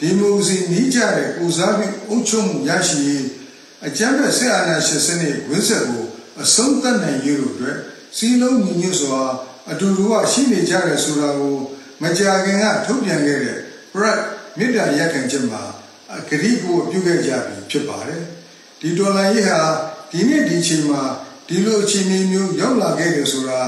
[0.00, 3.26] ဒီမိုကရေစီနှီးကြတဲ့ကိုစားပြုအုပ်ချုပ်မှုရရှိရေး
[3.86, 6.04] အကြမ်းဖက်ဆက်အာဏာရှင်စနစ်ဝင်းဆက်ကို
[6.42, 7.78] အဆုံးသတ်နိုင်ရေးတို့အတွက်
[8.16, 9.20] စီလုံးညီညွတ်စွာ
[9.70, 11.56] အတူတူကရှိနေကြတယ်ဆိုတာကို
[12.02, 13.58] မကြာခင်ကထုတ်ပြန်ခဲ့တဲ့
[13.94, 14.18] Brad
[14.58, 15.62] မေတ္တာရက်ခံချက်မှာ
[16.16, 18.22] အဂရိကိုပြုခဲ့ကြပြီဖြစ်ပါတယ်
[18.80, 19.60] ဒီဒေါ်လာရေးဟာ
[20.10, 21.02] ဒီနေ့ဒီချိန်မှာ
[21.50, 23.60] ဒီလိုအခြေအနေမျိုးရောက်လာခဲ့တယ်ဆိုတာ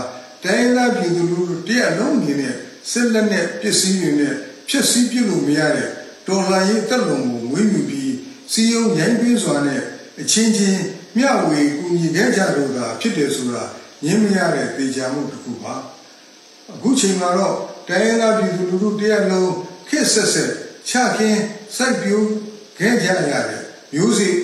[0.45, 2.55] တိုင်းသားပြည်သူလူထုတရက်လုံးအနေနဲ့
[2.91, 4.35] စစ်လက်နဲ့ပစ္စည်းတွေနဲ့
[4.69, 5.89] ဖြစ်စည်းပြုလို့မရတဲ့
[6.27, 8.15] တော်လှန်ရေးတက်လုံကိုမွေးမြူပြီး
[8.53, 9.83] စီယုံရိုင်းပင်းစွာနဲ့
[10.21, 10.83] အချင်းချင်း
[11.17, 13.65] မျှဝေကူညီခဲ့ကြလို့သာဖြစ်တယ်ဆိုတာ
[14.05, 15.75] ငင်းမရတဲ့ပေချာမှုတစ်ခုပါ
[16.75, 17.57] အခုချိန်မှာတော့
[17.89, 19.53] တိုင်းသားပြည်သူလူထုတရက်လုံး
[19.89, 20.51] ခက်ဆက်ဆက်
[20.89, 21.43] ချခင်း
[21.77, 22.29] စိုက်ပျိုး
[22.79, 23.63] ခဲ့ကြရတဲ့
[23.95, 24.35] မျိုးစေ့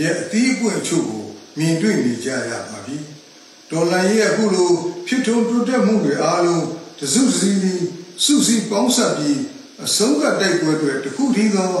[0.00, 1.17] ရဲ့အသီးအပွင့်ချုပ်ကို
[1.58, 2.96] မြင်တွေ့နေကြရပါပြီ
[3.70, 4.70] ဒေါ်လာရဲ့အခုလို
[5.06, 6.64] ဖြစ်ထွန်းတိုးတက်မှုတွေအားလုံး
[6.98, 7.84] တစုစည်းပြီး
[8.24, 9.40] စုစည်းပေါင်းစပ်ပြီး
[9.84, 11.74] အဆုံးကတိုက်ပွဲတွေတခုတည်းသော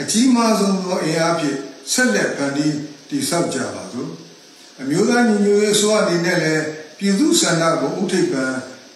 [0.00, 1.58] အကြီးမားဆုံးသောအင်အားဖြင့်
[1.92, 2.76] ဆက်လက်ဖန်တီး
[3.08, 4.10] တည်ဆောက်ကြပါစို့
[4.80, 6.64] အမျိုးသားညီညွတ်ရေးဆိုအနေနဲ့လည်း
[6.98, 8.44] ပြည်သူစံနာကိုဥထိပ်ပံ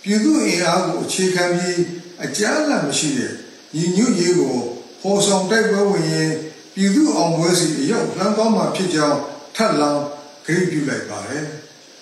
[0.03, 1.81] ပြည်သူအင်အားကိုအခြေခံပြီး
[2.25, 3.33] အကြမ်းလက်မရှိတဲ့
[3.75, 4.57] ညီညွတ်ရေးကို
[5.03, 6.33] ပေါ်ဆောင်တိုက်ပွဲဝင်ရင်
[6.75, 9.19] ပြည်သူအောင်ပွဲစီအရောက်လှမ်းသွားမှာဖြစ်ကြောင်း
[9.57, 10.05] ထပ်လောင်း
[10.49, 11.47] ဂရုပြုလိုက်ပါတယ်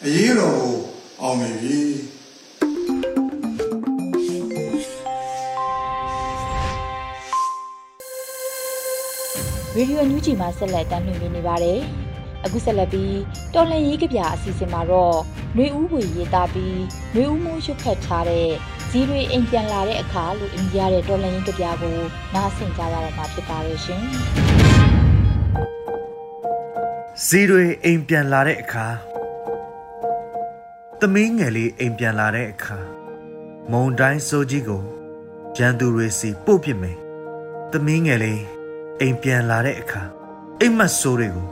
[0.05, 0.77] အရေးတော်ကို
[1.23, 1.79] အောင်မြင်ပြီ
[9.77, 11.81] ရေဒီယိုညူဂျီမှာဆက်လက်တင်ပြနေပါတယ်။
[12.45, 13.17] အခုဆက်လက်ပြီး
[13.55, 15.17] တော်လန်ရေးကြပြအစီအစဉ်မှာတော့
[15.57, 16.79] နှွေဦးဝေရေးသားပြီး
[17.15, 18.49] နှွေဦးမိုးရွတ်ဖတ်ထားတဲ့
[18.91, 21.97] ဇီတွေအိမ်ပြန်လာတဲ့အခါလို့အင်ကြရတဲ့တော်လန်ရေးကြပြကို
[22.35, 24.03] နားဆင်ကြရတော့မှာဖြစ်ပါရဲ့ရှင်။
[27.25, 28.87] ဇီတွေအိမ်ပြန်လာတဲ့အခါ
[31.01, 32.79] သမီးငယ်လေးအိမ်ပြန်လာတဲ့အခါ
[33.71, 34.83] မုံတိုင်းစိုးကြီးကို
[35.57, 36.99] ရန်သူတွေစီပို့ပစ်မယ်။
[37.73, 38.43] သမီးငယ်လေး
[39.01, 40.03] အိမ်ပြန်လာတဲ့အခါ
[40.61, 41.49] အိမ်မက်ဆိုးတွေကို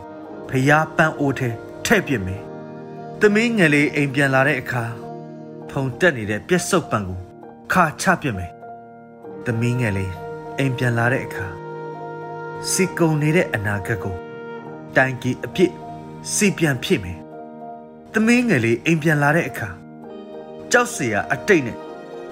[0.48, 1.48] ဖျားပန်းအိုးထဲ
[1.84, 2.42] ထည့်ပစ်မယ်။
[3.20, 4.84] သမီးငယ်လေးအိမ်ပြန်လာတဲ့အခါ
[5.70, 7.20] ဖုန်တက်နေတဲ့ပြက်စုပ်ပန်ကို
[7.72, 8.52] ခါချပစ်မယ်။
[9.44, 10.12] သမီးငယ်လေး
[10.58, 11.46] အိမ်ပြန်လာတဲ့အခါ
[12.70, 14.16] စီကုံနေတဲ့အနာဂတ်ကို
[14.96, 15.70] တိုင်ကီအဖြစ်
[16.34, 17.18] စီပြန်ဖြစ်မယ်။
[18.12, 19.68] သမင်းငယ်လေးအိမ်ပြန်လာတဲ့အခါ
[20.72, 21.78] ကြောက်စရာအတိတ်နဲ့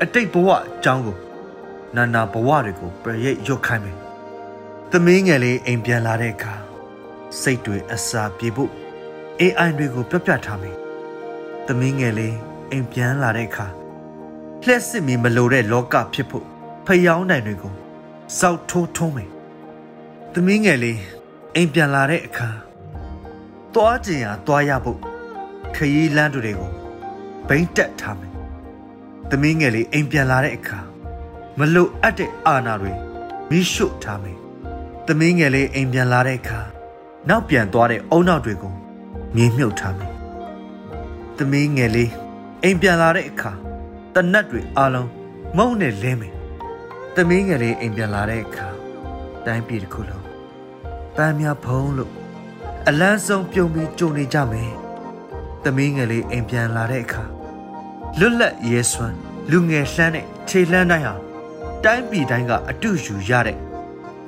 [0.02, 1.16] အတိတ်ဘဝအကြောင်းကို
[1.96, 3.98] နာနာဘဝတွေကိုပြရိတ်ရွတ်ခိုင်းမယ်။
[4.90, 6.54] သမင်းငယ်လေးအိမ်ပြန်လာတဲ့အခါ
[7.40, 8.70] စိတ်တွေအစာပြေဖို့
[9.40, 10.76] AI တွေကိုပြပြထားမယ်။
[11.66, 12.36] သမင်းငယ်လေး
[12.70, 13.66] အိမ်ပြန်လာတဲ့အခါ
[14.66, 16.46] လှက်စစ်မီမလိုတဲ့လောကဖြစ်ဖို့
[16.86, 17.74] ဖျောင်းတိုင်တွေကို
[18.38, 19.30] စောက်ထိုးထုံးမယ်။
[20.32, 20.98] သမင်းငယ်လေး
[21.56, 22.50] အိမ်ပြန်လာတဲ့အခါ
[23.74, 24.98] သွားကြင်ရသွားရဖို့
[25.74, 26.72] ခရီးလမ်းတွေကို
[27.48, 28.32] ဘိမ့်တက်ထားမယ်
[29.30, 30.80] သမီးငယ်လေးအိမ်ပြန်လာတဲ့အခါ
[31.58, 32.92] မလို့အပ်တဲ့အာနာတွေ
[33.50, 34.38] မိရှုထားမယ်
[35.06, 36.60] သမီးငယ်လေးအိမ်ပြန်လာတဲ့အခါ
[37.28, 38.74] နောက်ပြန်သွားတဲ့အုံနောက်တွေကို
[39.36, 40.12] မြေမြုပ်ထားမယ်
[41.36, 42.10] သမီးငယ်လေး
[42.62, 43.52] အိမ်ပြန်လာတဲ့အခါ
[44.14, 45.10] တနတ်တွေအလုံး
[45.56, 46.34] မုံနဲ့လဲမယ်
[47.14, 48.68] သမီးငယ်လေးအိမ်ပြန်လာတဲ့အခါ
[49.46, 50.21] တိုင်းပြည်တစ်ခုလုံး
[51.16, 52.12] ပန်းများဖုံးလို့
[52.88, 54.72] အလန်းဆုံးပြုံပြီးကြုံနေကြမယ်
[55.62, 57.24] သမီးငယ်လေးအိမ်ပြန်လာတဲ့အခါ
[58.18, 59.16] လွတ်လပ်ရဲစွမ်း
[59.50, 61.14] လူငယ်လှမ်းတဲ့ခြေလှမ်းတိုင်းဟာ
[61.84, 63.58] တိုင်းပြည်တိုင်းကအတူယူရတဲ့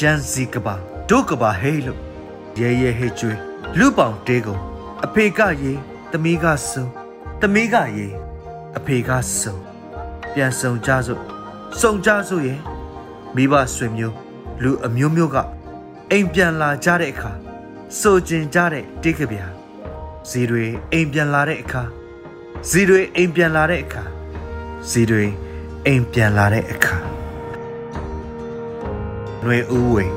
[0.01, 0.75] ဂျန်စီကပါ
[1.11, 2.01] ဒုကပါဟေးလို့
[2.61, 3.39] ရဲရဲဟေးကျွေး
[3.79, 4.61] လူပောင်တဲကုန်
[5.05, 5.73] အဖေကရေ
[6.13, 6.85] သမီးကစုံ
[7.41, 8.09] သမီးကရေ
[8.77, 9.57] အဖေကစုံ
[10.35, 11.23] ပြန်စုံကြစို့
[11.81, 12.61] စုံကြစို့ရဲ့
[13.37, 14.15] မိဘဆွေမျိုး
[14.63, 15.37] လူအမျိုးမျိုးက
[16.13, 17.33] အိမ်ပြန်လာကြတဲ့အခါ
[18.01, 19.47] စိုးကျင်ကြတဲ့တိတ်ကဗျာ
[20.31, 21.83] ဇီတွေအိမ်ပြန်လာတဲ့အခါ
[22.71, 24.05] ဇီတွေအိမ်ပြန်လာတဲ့အခါ
[24.91, 25.25] ဇီတွေ
[25.87, 26.97] အိမ်ပြန်လာတဲ့အခါ
[29.43, 30.13] ຫນွေဦးဝေး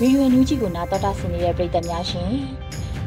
[0.00, 2.32] ရေရွယ်နူးကြီးကိုနာတော်တာဆင်နေတဲ့ပြည်သက်များရှင်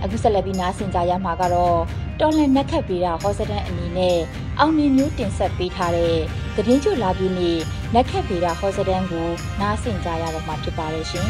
[0.04, 1.78] အခုဆက်လက်ပြီးနားဆင်ကြရမှာကတော့
[2.20, 4.18] တော်လန်နက်ခတ်ပေးတာဟောစတန်အနေနဲ့
[4.60, 6.16] အောင်မြင်မျိုးတင်ဆက်ပေးထားတဲ့
[6.56, 7.52] သတင်းကြိုလာပြီးနေ
[7.94, 9.28] နက်ခတ်ပေးတာဟောစတန်ကို
[9.62, 11.28] နားဆင်ကြရတော့မှာဖြစ်ပါတယ်ရှင်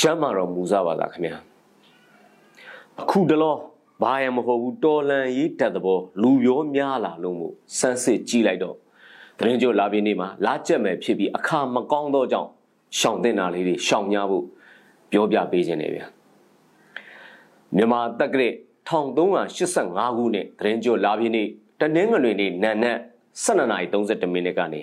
[0.00, 1.36] ကျမ်းမာတော်မူစားပါလားခင်ဗျာ
[3.00, 3.56] အခုတလော
[4.02, 8.76] ဘာရမဟုတ်ဘူးတော်လန်ရေးတက်တဲ့ဘောလူပြောများလာလို့မို့စမ်းစစ်ကြည့်လိုက်တော့
[9.38, 12.48] သတင်းကြိုလာပြီးနေမှာလာကြက်မယ်ဖြစ်ပြီးအခါမကောင်းတော့ကြောင့်
[12.98, 14.44] ရှောင်တင်တာလေးတွေရှောင်များဖို့
[15.12, 16.06] ပြောပြပေးခြင်းနေဗျာ
[17.76, 18.48] မြန်မာတက္ကရာ
[18.88, 21.42] 1385ခုနှစ်သတင်းကြိုလာပြီးနေ
[21.80, 22.98] တနင်္ဂနွေနေ့နံနက်
[23.44, 24.80] 12:32မိနစ်ကနေ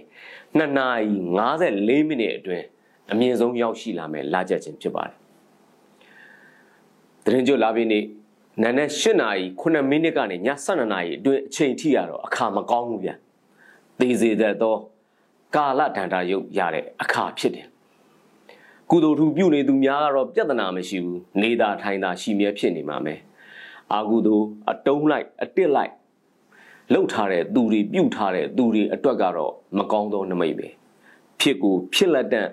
[0.59, 2.65] 2:54မိနစ်အတွင်း
[3.11, 5.17] အမြင့်ဆုံးရောက်ရှိလာမယ်လာကြခြင်းဖြစ်ပါတယ်။
[7.25, 8.03] သတင်းကြိုလာပြီးနေ့
[8.61, 13.11] နန်းနဲ့8နာရီ9မိနစ်ကနေည12နာရီအတွင်းအချိန်ထိရတော့အခါမကောင်းဘူးဗျ။
[13.99, 14.75] သေစေတဲ့သော
[15.55, 17.67] ကာလဒန္တာရုပ်ရတဲ့အခါဖြစ်တယ်။
[18.89, 23.19] ကုသိုလ်ထူပြုနေသူများကတော့ပြဿနာမရှိဘူး။နေတာထိုင်တာရှိမြဲဖြစ်နေမှာမယ်။
[23.93, 25.93] အာကုသိုလ်အတုံးလိုက်အတစ်လိုက်
[26.93, 30.67] လှုပ်ထားတဲ့သူတွေပြုတ်ထားတဲ့သူတွေအတွက်ကတော့မကောင်းသောနမိတ်ပဲ။
[31.39, 32.49] ဖြစ်ကိုဖြစ်လက်တန့်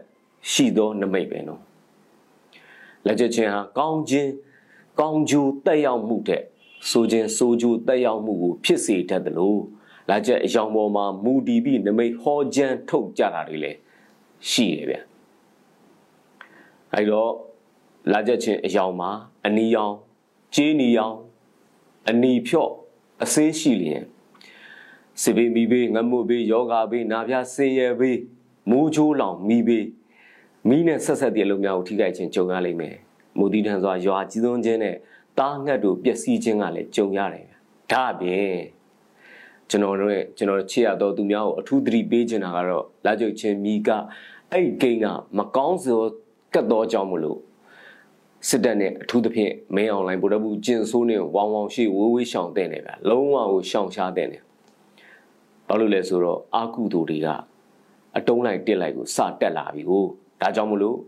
[0.51, 1.61] ရှိသောနမိတ်ပဲနော်
[3.07, 4.31] လက်ချက်ချင်းဟာကောင်းခြင်း
[5.01, 6.43] ကောင်းကျိုးတက်ရောက်မှုတဲ့
[6.91, 9.61] ဆိုခြင်းဆိုကျိုးတက်ရောက်မှုကိုဖြစ်စေတတ်တယ်လို့
[10.09, 13.79] လက်ချက်အယောင်ပေါ်မှာမူတည်ပြီးနမိတ်ဟောကြမ်းထုတ်ကြတာတွေလည်း
[14.51, 15.10] ရှိတယ်ဗျ
[16.95, 17.33] အဲတော့
[18.13, 19.11] လက်ချက်ချင်းအယောင်မှာ
[19.47, 19.95] အနီယောင်
[20.55, 21.17] ကြေးနီယောင်
[22.09, 22.71] အနီဖြော့
[23.23, 24.03] အစေးရှိလျင်
[25.23, 28.19] စေဘေးမိဘေးငမှုဘေးယောဂဘေးနာပြဆင်းရဲဘေး
[28.71, 29.87] မိုးချိုးလောင်မိဘေး
[30.69, 32.97] မိနဲ့ဆက်ဆက်တဲ့အလုပ်များကိုထိခိုက်ခြင်းကြုံရလိမ့်မယ်။
[33.39, 34.97] မူတည်ထန်စွာရွာကြီးသွန်းခြင်းနဲ့
[35.39, 37.47] တားငှက်တို့ပျက်စီးခြင်းကလည်းကြုံရတယ်။
[37.93, 38.57] ဒါအပြင်
[39.71, 43.89] ကျွန်တော်တို့ရဲ့ကျွန်တော်ချစ်ရတော့သူများကိုအထူးသတိပေးခြင်းတာကတော့လာကြုတ်ချင်းမိက
[44.53, 45.07] အဲ့ဂိမ်းက
[45.39, 45.95] မကောင်းစေ
[46.55, 47.39] ကတ်တော့ကြောင်းမလို့
[48.49, 54.39] စစ်တပ်နဲ့အထူးသဖြင့်မင်းအွန်လိုင်းဗိုလ်တပ်ဘူးကျင်ဆိုးနဲ့ဝောင်ဝောင်ရှိဝေးဝေးရှောင်တဲ့နေဗျာလုံးဝကိုရှောင်ရှားတဲ့နေ
[55.67, 57.29] ဘာလို့လဲဆိုတော့အာကုသူတွေက
[58.17, 60.05] အတုံးလိုက်တစ်လိုက်ကိုစတက်လာပြီကို
[60.41, 60.99] ဒါကြောင့်မလို့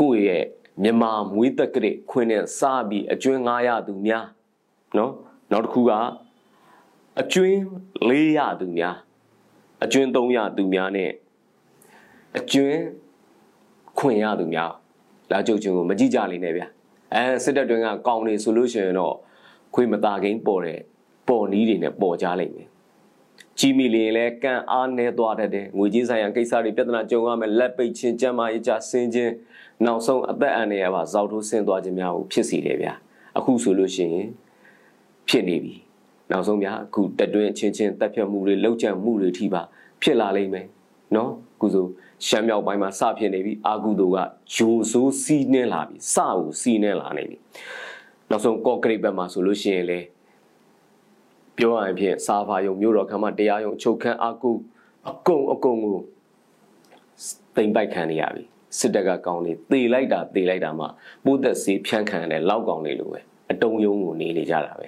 [0.00, 0.44] ကိုယ့်ရဲ့
[0.82, 4.24] မြန်မာမွေးသက်ကလေးခွင်းနဲ့စားပြီးအကျွင်း900သူများ
[4.96, 5.12] နော်
[5.50, 5.92] နောက်တစ်ခုက
[7.20, 7.56] အကျွင်း
[8.08, 8.96] 400သူများ
[9.84, 11.10] အကျွင်း300သူများနဲ့
[12.38, 12.80] အကျွင်း
[14.02, 14.72] ခွင်ရသူများ
[15.30, 16.62] လာကြုတ်ချင်းကိုမကြည့်ကြလိမ့်နဲ့ဗျ
[17.14, 19.14] အဲစစ်တပ်တွင်ကကောင်းနေဆိုလို့ရှိရင်တော့
[19.74, 20.78] ခွေမတာကိန်းပေါ်တဲ့
[21.28, 22.68] ပေါ်နီးတွေနဲ့ပေါ်ကြလိမ့်မယ်
[23.58, 29.32] ကြီးမီလရင်လဲကံအားနေသွားတတ်တယ်ငွေကြေးဆိုင်ရာကိစ္စတွေပြဿနာကြုံရမယ်လက်ပိတ်ခြင်းကြမ်းမာရေးကြဆင်းခြင်း
[29.84, 32.94] နောက်ဆုံးအသက်အန္တရာယ်ပါဇောက်ထိုးဆင်းသွားခြင်းများကိုဖြစ်စီတယ်ဗျာ
[33.38, 34.28] အခုဆိုလို့ရှိရင်
[35.28, 35.74] ဖြစ်နေပြီ
[36.30, 39.62] နောက်ဆုံးဗျာအခုတက်တွင်းချင်းချင်းတက်ဖြတ်မှုတွေလောက်ကျန်မှုတွေထိပါ
[40.02, 40.66] ဖြစ်လာလိမ့်မယ်
[41.16, 41.86] နော်အခုဆို
[42.26, 44.18] ရှမ်းမြောက်ပိုင်းမှာစဖြစ်နေပြီအာကုတို့က
[44.54, 47.36] ဂျိုဆိုးစီးနေလာပြီစကိုစီးနေလာနေပြီ
[48.30, 50.00] နောက်ဆုံးကော့ကရိတ်ဘက်မှာဆိုလို့ရှိရင်လေ
[51.56, 54.50] ပြောရရင်ဖြင့်စာဖာယုံမြို့တော်ခမ်းမတရားယုံချုပ်ခန်းအကု
[55.08, 55.98] အကုံအကုံကို
[57.56, 58.42] တိမ်ပိုက်ခံနေရပြီ
[58.78, 60.86] စစ်တပ်ကကောင်းနေသေလိုက်တာသေလိုက်တာမှ
[61.24, 63.20] ပိုးသက်စေးဖြန်းခံရတဲ့လောက်ကောင်းနေလို့ပဲ
[63.50, 64.86] အတုံယုံကိုနေနေကြတာပဲ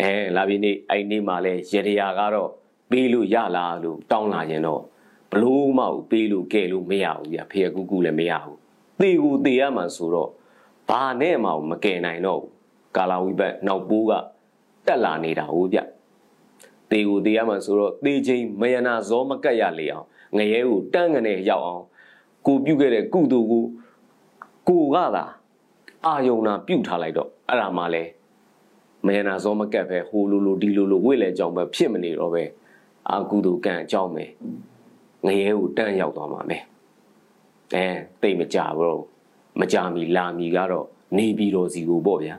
[0.00, 2.50] အဲလာပြီနေ့အဲ့နေ့မှလဲရေတရာကတော့
[2.90, 4.82] ပေးလို့ရလားလို့တောင်းလာရင်တော့
[5.30, 8.58] ဘလို့မှပေးလို့ကဲလို့မရဘူးဗျဖေကူကူလည်းမရဘူး
[9.00, 10.30] သေကိုသေရမှဆိုတော့
[10.88, 12.52] ဘာနဲ့မှမကယ်နိုင်တော့ဘူး
[12.96, 14.12] ကာလာဝီဘက်နောက်ပိုးက
[14.86, 15.78] တက်လာနေတာဟုတ်ဗျ
[16.90, 21.84] သေကိုသေရမှဆိုတော့သေချင်းမယနာဇောမကတ်ရလေအောင်ငရဲကိုတန်းကနေရောက်အောင်
[22.46, 23.64] ကိုပြုတ်ခဲ့တဲ့ကုသိုလ်ကို
[24.68, 25.24] ကိုကသာ
[26.06, 28.02] အာယုံနာပြုတ်ထားလိုက်တော့အဲ့ဒါမှလဲ
[29.06, 32.42] မယနာဇောမကတ်ပဲဟိုလိုလိုဒီလိုလိုဝိလေကြောင်ပဲဖြစ်မနေတော့ပဲ
[33.08, 34.24] အာကုသိုလ်ကံအကြောင်းပဲ
[35.26, 36.62] ငရဲကိုတန်းရောက်သွားမှာမယ်
[37.74, 37.86] အဲ
[38.22, 39.02] တိတ်မကြဘူးတော့
[39.60, 40.86] မကြမီလာမီကတော့
[41.16, 42.36] နေပြီးတော့စီကိုပေါ့ဗျာ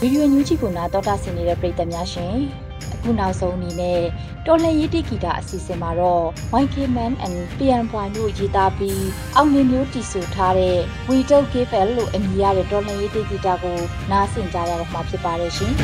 [0.00, 2.34] ဗီဒီယိုညူးချီကိုနာတော်တာဆင်နေတဲ့ပရိသတ်များရှင်
[2.68, 2.69] အ
[3.02, 4.00] ခုနောက်ဆုံးအနေနဲ့
[4.46, 6.24] တော်လှန်ရေးတိဂီတာအစီအစဉ်မှာတော့
[6.62, 9.04] YK Man and PN Point တို့ရေးသားပြီး
[9.36, 13.78] အောင်မြင်မျိုးတည်ဆူထားတဲ့ We Don't Give Up လို့အမည်ရတဲ့တော်လှန်ရေးတိဂီတာကို
[14.10, 15.74] နားဆင်ကြရတော့မှာဖြစ်ပါတယ်ရှင်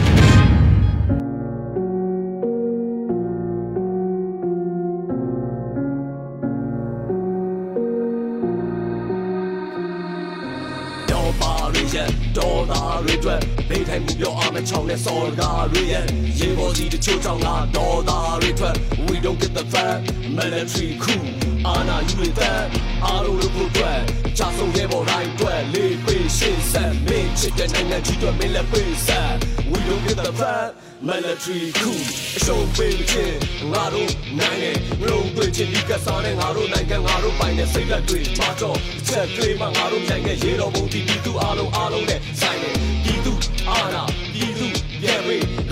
[11.97, 16.05] ရဲ့ ဒေါ်လာတွေအတွက်မိထိုင်မှုပြောအားမချောင်းတဲ့စော်ကားတွေရဲ့
[16.39, 18.75] ရေပေါ်စီတချို့ကြောင့်လားဒေါ်လာတွေအတွက်
[19.07, 19.99] we don't get the fat
[20.37, 21.25] military coup
[21.67, 22.61] အာနာယူတဲ့
[23.05, 24.01] အားလုံးလို့ကိုအတွက်
[24.39, 29.33] ချဆုံးရဲ့ပေါ်တိုင်းအတွက်လေးပေးရှင်းဆက်မင်းချစ်တဲ့နိုင်ငံကြီးအတွက်မင်းလည်းပေးဆက်
[29.71, 30.69] we don't get the fat
[31.09, 32.01] military coup
[32.37, 33.37] အရှုံးပေးခြင်း
[33.73, 34.11] ငါတို့
[34.41, 34.71] နိုင်ငံ
[35.09, 42.96] လုံးသွင်းခြင်းဒီကစားတဲ့ငါတို့နိုင်ငံငါတို့ပိုင်တဲ့စိတ်လက်တွေမှာတော့ချက်ကလေးမှငါတို့ပြန်ခဲ့ရေတော်ဘုံဒီဒီသူအားလုံးအားလုံးနဲ့ဆိုင်တယ်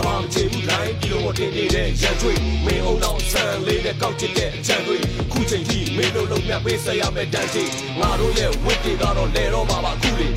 [0.00, 2.32] ကောင်းချေဘူးလိုင်းပြီးတော့တင်နေတဲ့ရန်တွေ
[2.66, 4.96] မင်းအောင်တော့ဆန်လေးနဲ့ကောက်ချစ်တဲ့အချမ်းတွေ
[5.32, 7.64] ခုချိန်ကြီးမင်းတို့လုံးမြပေးဆက်ရမယ့်တန်းချီ
[8.00, 10.28] ငါတို့ရဲ့ဝစ်တွေကတော့လဲတော့မှာပါခုလေ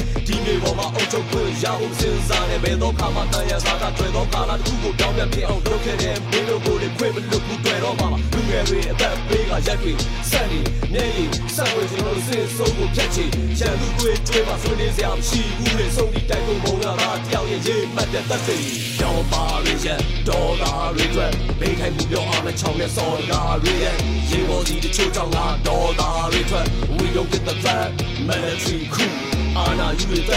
[0.48, 9.94] ဒီမြေပေါ်မှာအုပ်ချုပ်ခွင့်ရအောင်စဉ်းစားနေဘယ်တော့ခါမှတန်ရစားတာတွေ့တော့ကာလာတစ်ခုကိုတောင်းပြပြအောင်လုပ်ခဲ့တဲ့မင်းတို့ကိုလည်းခွင့်မလွတ်ဘူးတွေ့တော့မှာလူငယ်တွေအသက်ပေးကရက်တွေ
[10.32, 10.60] ဆက်နေ
[10.94, 13.30] မျက်ရည်ဆက်ဝေကျွန်တော်စစ်ဆုံးကိုဖြတ်ချင်
[13.60, 18.58] ရန်သူတွေတွေးမှာဆွေးနေစရာမရှိဘူးလေဆုံးဒီတိုက်ကုန်ပုံကတယောက်ရဲ့ရေးမှတ်တဲ့သက်သေ
[19.02, 23.96] ရောပါရရဲ့ဒေါ်လာတွေအတွက်မိထိုင်မှုပြောအောင်ချောင်းနဲ့စော်ကားတွေရဲ့
[24.30, 26.66] ရေပေါ်စီတချို့ကြောင့်လားဒေါ်လာတွေအတွက်
[26.98, 27.90] we don't get the fat
[28.28, 30.32] military coup အာနာယူတ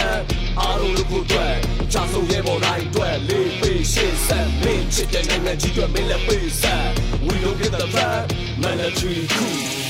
[0.59, 1.55] အားလုံးလို့ကိုတွေ့
[1.91, 6.85] ချဆုံးရဲ့ပေါ်တိုင်းတွေ့လေးပေးရှင်းဆက်မင်းချစ်တဲ့နိုင်ငံကြီးတွေမင်းလည်းပေးဆက်
[7.25, 8.23] we don't get the fat
[8.63, 9.80] military coup သူ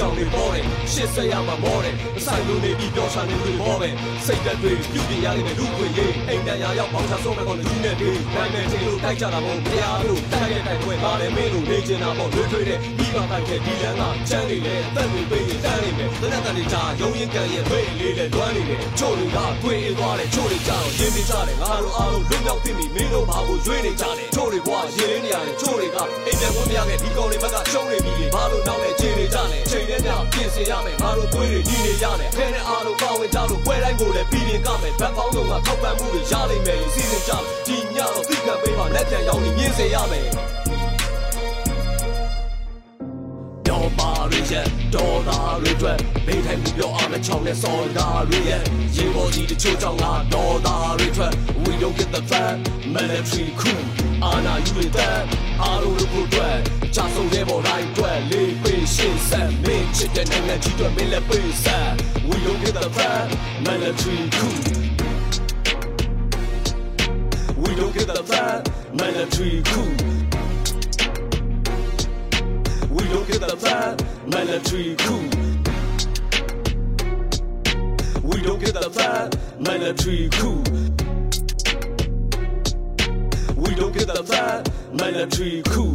[0.00, 3.88] ဆောင်နေပေါ်တယ်ရှစ်ဆက်ရမှာမောတယ်အဆိုင်လုံးနေပြီးပြောချနေလို့ပေါ်ပဲ
[4.26, 37.32] စိတ်သက်တွေပြုတ်ပြရတဲ့လူခွေရေးအိမ်တန်ရာရောက်ပေါင်းချဆုံးမဲ့ကောလူနဲ့တေးနိုင်မဲ့တေးလို့တိုက်ကြတာမို့ဘုရားလို့တိုက်ရဲ့တိုက်ပွဲပါလေမင်းလို့နေချင်တာပေါ့လွေးထွေးတဲ့ပြီးပါတိုက်တဲ့ဒီလန်းကချမ်းနေလေအသက်တွေပေးရင်တန်းနေမယ်သနက်တန်တွေကြာရုံရင်ကန်ရဲ့ဝေးလေးနဲ့တွန်းနေတယ်ချို့တွေကတွေးသွားတယ်ချို့တွေကြောက်ရင်းနေကြတယ်ငါတို့အားလုံးလွတ်မြောက်သိပြီမင်းတို့ဘာကိုရွေးနေကြတယ်ချို့တွေကရေလေးနေရတယ်ချို့တွေကအိမ်ပြန်ဝင်မရခဲ့ဒီကောင်တွေဘက်ကရှုံးနေပြီဘာလို့နောက်လဲခြေနေကြလဲချိန်နဲ့ညပြင်ဆင်ရမယ်ငါတို့တွေးတွေညီနေရတယ်ခဲနဲ့အားလုံးပါဝင်ကြလို့ပွဲတိုင်းကိုလည်းပြီးရင်ကမယ်ဘက်ပေါင်းစုံကထောက်ပံ့မှုတွေရလိမ့်မယ်စီစဉ်ကြ
[37.66, 40.28] ဒီညတော့သိကပ်ပေးမှလက်ပြန်ရောက်နေမြင်စေရမယ်
[43.68, 48.62] တော်ပါရရဲ့ဒေါ်လာတွေအတွက်မိထိုင်မှုပြောအားမချောင်းနဲ့စော်ကားတွေရဲ့
[48.96, 51.32] ရေပေါ်ကြီးတချို့ကြောင့်ငါဒေါ်လာတွေအတွက်
[51.64, 52.54] we don't get the fat
[52.94, 53.80] military coup
[54.24, 55.18] အာနာယူတဲ့
[55.62, 56.79] အားလုံးလို့ကိုတွေ့ချဆုံးရဲ့ပေါ်တိုင်းတွေ့လေးပေးရှင်းဆက်
[59.64, 61.90] မင်းချစ်တဲ့နိုင်ငံကြီးတွေမင်းလည်းပေးဆက်
[62.28, 63.28] we don't get the fat
[63.66, 64.58] military coup
[67.62, 68.60] we don't get the fat
[69.00, 69.92] military coup
[72.96, 73.94] we don't get the fat
[74.34, 75.24] military coup
[78.28, 79.28] we don't get the fat
[79.68, 80.60] military coup
[83.62, 84.60] we don't get the fat
[85.02, 85.94] military coup